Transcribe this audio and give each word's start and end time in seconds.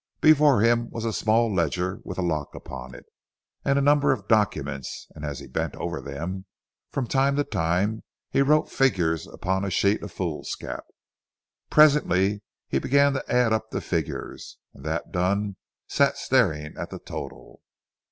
Before 0.19 0.61
him 0.61 0.89
was 0.89 1.05
a 1.05 1.13
small 1.13 1.53
ledger 1.53 1.99
with 2.03 2.17
a 2.17 2.23
lock 2.23 2.55
upon 2.55 2.95
it, 2.95 3.05
and 3.63 3.77
a 3.77 3.83
number 3.83 4.11
of 4.11 4.27
documents, 4.27 5.05
and 5.13 5.23
as 5.23 5.37
he 5.37 5.45
bent 5.45 5.75
over 5.75 6.01
them, 6.01 6.45
from 6.89 7.05
time 7.05 7.35
to 7.35 7.43
time 7.43 8.01
he 8.31 8.41
wrote 8.41 8.71
figures 8.71 9.27
upon 9.27 9.63
a 9.63 9.69
sheet 9.69 10.01
of 10.01 10.11
foolscap. 10.11 10.85
Presently 11.69 12.41
he 12.67 12.79
began 12.79 13.13
to 13.13 13.31
add 13.31 13.53
up 13.53 13.69
the 13.69 13.79
figures, 13.79 14.57
and 14.73 14.83
that 14.85 15.11
done 15.11 15.57
sat 15.87 16.17
staring 16.17 16.75
at 16.77 16.89
the 16.89 16.97
total. 16.97 17.61